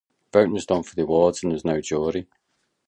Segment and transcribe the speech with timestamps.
[0.33, 2.27] Voting was done for the awards and there was no jury.